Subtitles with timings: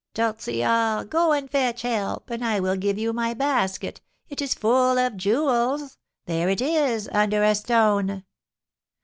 [0.15, 4.97] "Tortillard, go and fetch help, and I will give you my basket; it is full
[4.97, 5.99] of jewels.
[6.25, 8.23] There it is, under a stone."